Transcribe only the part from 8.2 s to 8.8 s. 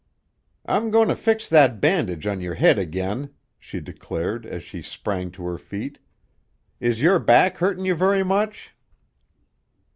much?"